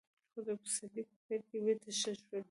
[0.31, 2.39] خو د پسرلي په پيل کې بېرته ښه شول.